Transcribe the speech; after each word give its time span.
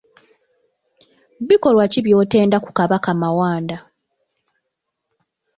Bikolwa 1.47 1.83
ki 1.91 1.99
by'otenda 2.05 2.57
ku 2.63 2.69
Kabaka 2.77 3.09
Mawanda? 3.21 3.77